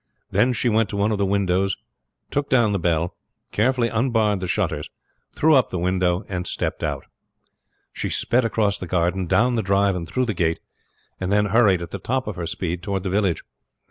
Then 0.31 0.51
she 0.51 0.67
went 0.67 0.89
to 0.89 0.97
one 0.97 1.11
of 1.11 1.19
the 1.19 1.27
windows, 1.27 1.77
took 2.31 2.49
down 2.49 2.71
the 2.71 2.79
bell, 2.79 3.15
carefully 3.51 3.87
unbarred 3.87 4.39
the 4.39 4.47
shutters, 4.47 4.89
threw 5.31 5.53
up 5.53 5.69
the 5.69 5.77
window 5.77 6.25
and 6.27 6.47
stepped 6.47 6.83
out. 6.83 7.05
She 7.93 8.09
sped 8.09 8.51
cross 8.51 8.79
the 8.79 8.87
garden, 8.87 9.27
down 9.27 9.53
the 9.53 9.61
drive, 9.61 9.95
and 9.95 10.07
through 10.07 10.25
the 10.25 10.33
gate, 10.33 10.59
and 11.19 11.31
then 11.31 11.45
hurried 11.53 11.83
at 11.83 11.91
the 11.91 11.99
top 11.99 12.25
of 12.25 12.35
her 12.35 12.47
speed 12.47 12.81
toward 12.81 13.03
the 13.03 13.11
village. 13.11 13.43